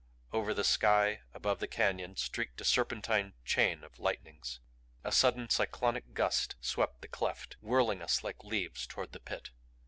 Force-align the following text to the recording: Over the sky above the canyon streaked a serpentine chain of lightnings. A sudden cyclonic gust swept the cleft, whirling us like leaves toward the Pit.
Over 0.33 0.55
the 0.55 0.63
sky 0.63 1.21
above 1.31 1.59
the 1.59 1.67
canyon 1.67 2.15
streaked 2.15 2.59
a 2.59 2.65
serpentine 2.65 3.35
chain 3.45 3.83
of 3.83 3.99
lightnings. 3.99 4.59
A 5.03 5.11
sudden 5.11 5.47
cyclonic 5.47 6.15
gust 6.15 6.55
swept 6.59 7.03
the 7.03 7.07
cleft, 7.07 7.55
whirling 7.61 8.01
us 8.01 8.23
like 8.23 8.43
leaves 8.43 8.87
toward 8.87 9.11
the 9.11 9.19
Pit. 9.19 9.51